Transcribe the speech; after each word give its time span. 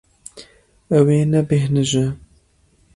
Ew 0.97 1.05
ê 1.17 1.21
nebêhnije. 1.31 2.05